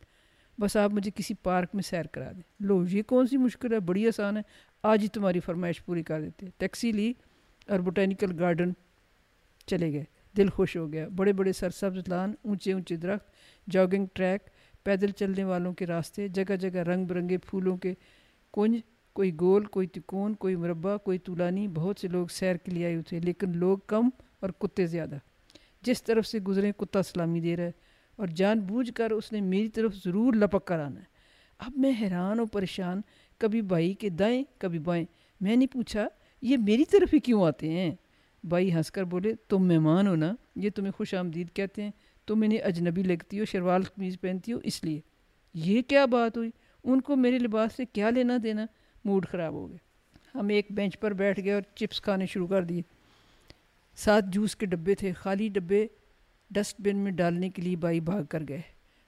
بس 0.61 0.77
آپ 0.77 0.91
مجھے 0.93 1.11
کسی 1.15 1.35
پارک 1.35 1.69
میں 1.75 1.83
سیر 1.83 2.07
کرا 2.07 2.33
دیں۔ 2.33 2.43
لو، 2.61 2.85
یہ 2.91 3.03
کون 3.03 3.27
سی 3.27 3.37
مشکل 3.37 3.73
ہے؟ 3.73 3.81
بڑی 3.81 4.09
آسان 4.09 4.37
ہے۔ 4.37 4.43
آج 4.83 5.03
ہی 5.03 5.09
تمہاری 5.09 5.41
فرمائش 5.41 5.85
پوری 5.85 6.03
کر 6.03 6.21
دیتے۔ 6.21 6.47
ٹیکسی 6.59 6.93
لی 6.93 7.13
اور 7.69 7.79
بوٹینیکل 7.79 8.39
گارڈن 8.39 8.73
چلے 9.67 9.93
گئے۔ 9.93 10.05
دل 10.37 10.49
خوش 10.49 10.77
ہو 10.77 10.93
گیا۔ 10.93 11.09
بڑے 11.17 11.33
بڑے 11.33 11.53
سرسبز 11.53 12.03
لان 12.09 12.33
اونچے 12.43 12.73
اونچے 12.73 12.97
درخت 12.97 13.27
جاگنگ 13.71 14.07
ٹریک 14.13 14.43
پیدل 14.85 15.11
چلنے 15.11 15.45
والوں 15.45 15.73
کے 15.73 15.87
راستے، 15.87 16.29
جگہ 16.29 16.57
جگہ 16.57 16.79
رنگ 16.79 17.05
برنگے 17.05 17.39
پھولوں 17.39 17.77
کے 17.77 17.95
کنج، 18.53 18.81
کوئی 19.13 19.37
گول، 19.41 19.65
کوئی 19.65 19.87
تکون، 19.87 20.35
کوئی 20.35 20.57
مربع، 20.57 20.97
کوئی 20.97 21.19
طولانی، 21.19 21.69
بہت 21.69 22.01
سے 22.01 22.09
لوگ 22.09 22.27
سیر 22.27 22.57
کے 22.57 22.71
لیے 22.71 22.85
آئے 22.85 22.95
ہوئے 22.95 23.03
تھے، 23.03 23.21
لیکن 23.21 23.57
لوگ 23.57 23.79
کم 23.87 24.09
اور 24.41 24.51
کتے 24.51 24.87
زیادہ۔ 24.87 25.17
جس 25.83 26.03
طرف 26.03 26.27
سے 26.27 26.39
گزرے، 26.39 26.73
کتا 26.77 27.03
سلامی 27.03 27.41
دے 27.41 27.57
رہا 27.57 27.65
ہے 27.65 27.71
اور 28.17 28.27
جان 28.27 28.61
بوجھ 28.61 28.93
کر 28.93 29.11
اس 29.11 29.33
نے 29.33 29.41
میری 29.41 29.69
طرف 29.69 29.95
ضرور 30.05 30.35
لپک 30.35 30.65
کر 30.65 30.79
آنا 30.79 31.01
ہے۔ 31.01 31.05
اب 31.59 31.73
میں 31.77 31.93
حیران 32.01 32.41
و 32.41 32.47
پریشان، 32.47 33.01
کبھی 33.39 33.63
بھائی 33.63 33.95
کے 33.95 34.09
دائیں، 34.09 34.45
کبھی 34.59 34.79
بائیں۔ 34.79 35.05
میں 35.41 35.57
نے 35.57 35.67
پوچھا، 35.67 36.09
یہ 36.43 36.57
میری 36.57 36.85
طرف 36.85 37.15
ہی 37.15 37.19
کیوں 37.19 37.45
آتے 37.45 37.71
ہیں؟ 37.71 37.91
بھائی 38.45 38.75
ہنس 38.75 38.91
کر 38.91 39.05
بولے، 39.05 39.35
تم 39.49 39.59
مہمان 39.59 40.07
ہو 40.07 40.17
نا؟ 40.17 40.35
یہ 40.57 40.71
تمہیں 40.71 40.93
خوش 40.93 41.15
آمدید 41.15 41.53
کہتے 41.53 41.83
ہیں۔ 41.83 41.91
تم 42.27 42.43
انہیں 42.43 42.59
اجنبی 42.59 43.03
لگتی 43.03 43.41
ہو 43.41 43.45
شروال 43.45 43.83
قمیض 43.83 44.21
پہنتی 44.21 44.53
ہو، 44.53 44.59
اس 44.63 44.85
لیے۔ 44.85 45.01
یہ 45.55 45.83
کیا 45.83 46.05
بات 46.05 46.37
ہوئی؟ 46.37 46.51
ان 46.85 47.01
کو 47.01 47.17
میرے 47.17 47.39
لباس 47.39 47.73
سے 47.77 47.85
کیا 47.85 48.11
لینا 48.11 48.37
دینا؟ 48.43 48.67
موڈ 49.05 49.27
خراب 49.29 49.53
ہو 49.53 49.71
گیا۔ 49.71 49.79
ہم 50.35 50.49
ایک 50.49 50.67
بینچ 50.71 50.99
پر 51.01 51.13
بیٹھ 51.13 51.41
گئے 51.45 51.53
اور 51.53 51.63
چپس 51.75 52.01
کھانے 52.01 52.27
شروع 52.27 52.47
کر 52.47 52.65
دیے۔ 52.65 52.83
ساتھ 53.97 54.25
جوس 54.29 54.57
کے 54.57 54.67
ڈبے 54.67 54.95
تھے۔ 54.95 55.13
خالی 55.13 55.49
ڈبے 55.49 55.87
ڈسٹ 56.51 56.75
بن 56.79 56.97
میں 56.97 57.13
ڈالنے 57.13 57.51
کے 57.51 57.63
لیے 57.63 57.77
بائی 57.77 58.01
بھاگ 58.01 58.25
کر 58.25 58.43
گئے۔ 58.49 58.61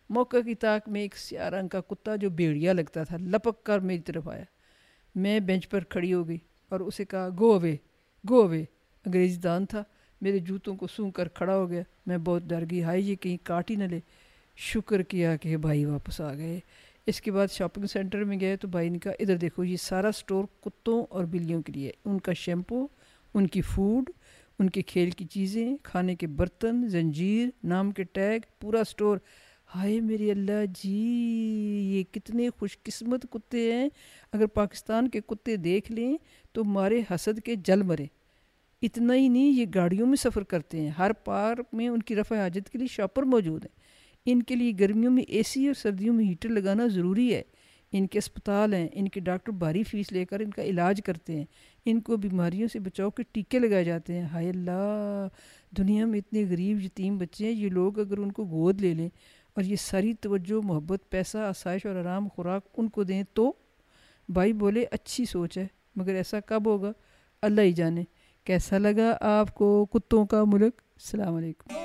موقع 0.09 0.37
کی 0.47 0.55
طاق 0.55 0.89
میں 0.89 1.01
ایک 1.01 1.17
سیاہ 1.17 1.51
رنگ 1.51 1.69
کا 1.69 1.81
کتا 1.81 2.17
جو 2.17 2.31
بیڑیا 2.31 2.73
لگتا 2.73 3.05
تھا 3.05 3.17
لپک 3.17 3.65
کر 3.65 3.79
میری 3.79 4.03
طرف 4.03 4.29
آیا۔ 4.29 4.45
میں 5.15 5.41
بینچ 5.41 5.69
پر 5.69 5.85
کھڑی 5.85 6.15
ہو 6.15 6.29
گئی 6.29 6.39
اور 6.69 6.81
اسے 6.81 7.05
کہا، 7.05 7.29
گو 7.39 7.53
اوے 7.53 7.77
گو 8.29 8.43
اوے۔ 8.43 8.65
انگریزی 9.07 9.41
دان 9.41 9.67
تھا۔ 9.67 9.85
میرے 10.25 10.39
جوتوں 10.39 10.77
کو 10.77 10.87
سونگ 10.87 11.11
کر 11.11 11.29
کھڑا 11.29 11.57
ہو 11.57 11.71
گیا۔ 11.71 11.83
میں 12.07 12.19
بہت 12.19 12.43
ڈر 12.43 12.65
گئی۔ 12.71 12.83
ہائی 12.83 13.11
یہ 13.11 13.15
کہیں 13.15 13.37
کاٹ 13.43 13.71
ہی 13.71 13.77
نہ 13.77 13.85
لے۔ 13.85 14.01
شکر 14.57 15.03
کیا 15.03 15.37
کہ 15.37 15.57
بھائی 15.57 15.85
واپس 15.85 16.21
آ 16.21 16.35
گئے۔ 16.35 16.61
اس 17.07 17.21
کے 17.21 17.33
بعد 17.33 17.49
شاپنگ 17.51 17.87
سینٹر 17.87 18.25
میں 18.25 18.41
گئے 18.41 18.57
تو 18.57 18.69
بھائی 18.69 18.89
نے 18.89 18.99
کہا، 18.99 19.13
ادھر 19.19 19.37
دیکھو، 19.37 19.65
یہ 19.65 19.77
سارا 19.77 20.13
سٹور 20.13 20.45
کتوں 20.61 21.07
اور 21.11 21.25
بلیوں 21.25 21.63
کے 21.63 21.73
لیے 21.73 21.91
ان 22.05 22.19
کا 22.19 22.33
شیمپو، 22.33 22.87
ان 23.35 23.47
کی 23.47 23.61
فوڈ، 23.61 24.11
ان 24.59 24.71
کے 24.71 24.83
کھیل 24.83 25.11
کی 25.11 25.25
چیزیں، 25.25 25.77
کھانے 25.83 26.15
کے 26.15 26.27
برتن، 26.27 26.89
زنجیر، 26.89 27.49
نام 27.65 27.91
کے 27.91 28.03
ٹیگ، 28.03 28.41
پورا 28.61 28.85
سٹور۔ 28.85 29.19
ہائے 29.75 30.01
میری 30.01 30.31
اللہ 30.31 30.65
جی 30.83 30.99
یہ 31.95 32.15
کتنے 32.15 32.49
خوش 32.51 32.79
قسمت 32.83 33.27
کتے 33.31 33.73
ہیں۔ 33.73 33.89
اگر 34.33 34.47
پاکستان 34.47 35.09
کے 35.09 35.21
کتے 35.21 35.57
دیکھ 35.57 35.93
لیں 35.93 36.17
تو 36.53 36.65
مارے 36.65 37.03
حسد 37.11 37.41
کے 37.41 37.55
جل 37.55 37.83
مرے۔ 37.83 38.07
اتنا 38.85 39.15
ہی 39.15 39.29
نہیں، 39.29 39.53
یہ 39.53 39.67
گاڑیوں 39.75 40.07
میں 40.07 40.17
سفر 40.17 40.43
کرتے 40.43 40.81
ہیں۔ 40.81 40.89
ہر 40.89 41.13
پارک 41.13 41.67
میں 41.73 41.89
ان 41.89 42.03
کی 42.03 42.17
رفع 42.17 42.37
حاجت 42.37 42.71
کے 42.71 42.79
لیے 42.79 42.87
شاپر 42.87 43.23
موجود 43.23 43.65
ہیں۔ 43.65 43.81
ان 44.27 44.43
کے 44.43 44.55
لیے 44.55 44.73
گرمیوں 44.81 45.13
میں 45.13 45.23
اے 45.23 45.43
سی 45.43 45.67
اور 45.67 45.75
سردیوں 45.75 46.15
میں 46.15 46.25
ہیٹر 46.25 46.49
لگانا 46.49 46.87
ضروری 46.87 47.35
ہے۔ 47.35 47.43
ان 47.93 48.07
کے 48.07 48.19
اسپتال 48.19 48.75
ہیں۔ 48.75 48.89
ان 48.93 49.09
کے 49.09 49.21
ڈاکٹر 49.21 49.53
بھاری 49.53 49.83
فیس 49.83 50.13
لے 50.13 50.25
کر 50.25 50.41
ان 50.41 50.51
کا 50.51 50.63
علاج 50.63 51.01
کرتے 51.05 51.37
ہیں۔ 51.37 51.45
ان 51.85 52.01
کو 52.01 52.17
بیماریوں 52.17 52.69
سے 52.73 52.79
بچاؤ 52.79 53.11
کے 53.11 53.23
ٹیکے 53.33 53.59
لگائے 53.59 53.85
جاتے 53.85 54.13
ہیں۔ 54.13 54.23
ہائے 54.23 54.51
اللہ، 54.51 55.29
دنیا 55.77 56.07
میں 56.07 56.19
اتنے 56.19 56.45
غریب 56.51 56.81
یتیم 56.81 57.19
بچے 57.19 57.45
ہیں۔ 57.45 57.53
یہ 57.53 57.69
لوگ 57.69 57.99
اگر 57.99 58.19
ان 58.19 58.33
کو 58.33 58.45
گود 58.45 58.81
لے 58.81 58.95
لیں 58.95 59.09
اور 59.55 59.65
یہ 59.65 59.77
ساری 59.77 60.13
توجہ، 60.13 60.67
محبت، 60.67 61.11
پیسہ، 61.11 61.39
آسائش 61.39 61.87
اور 61.87 61.97
آرام، 61.97 62.29
خوراک 62.29 62.67
ان 62.77 62.89
کو 62.89 63.03
دیں 63.03 63.23
تو 63.33 63.53
بھائی 64.29 64.53
بولے 64.53 64.85
اچھی 64.91 65.25
سوچ 65.25 65.59
ہے۔ 65.59 65.67
مگر 65.97 66.15
ایسا 66.15 66.41
کب 66.41 66.67
ہوگا؟ 66.67 66.93
اللہ 67.43 67.61
ہی 67.61 67.73
جانے۔ 67.73 68.05
کیسا 68.45 68.79
لگا 68.79 69.17
آپ 69.21 69.55
کو 69.55 69.87
کتوں 69.87 70.27
کا 70.27 70.45
ملک؟ 70.45 70.73
السلام 70.77 71.35
علیکم۔ 71.35 71.84